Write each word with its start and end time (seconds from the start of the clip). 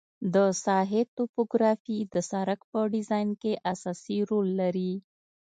د 0.33 0.35
ساحې 0.63 1.01
توپوګرافي 1.17 1.97
د 2.13 2.15
سرک 2.29 2.59
په 2.71 2.79
ډیزاین 2.93 3.29
کې 3.41 3.51
اساسي 3.73 4.17
رول 4.29 4.47
لري 4.61 4.93